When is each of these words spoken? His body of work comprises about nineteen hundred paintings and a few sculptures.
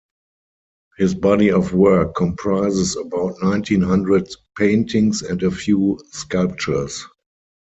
His 0.97 1.13
body 1.13 1.51
of 1.51 1.73
work 1.75 2.15
comprises 2.15 2.95
about 2.97 3.35
nineteen 3.43 3.83
hundred 3.83 4.29
paintings 4.57 5.21
and 5.21 5.43
a 5.43 5.51
few 5.51 5.99
sculptures. 6.09 7.05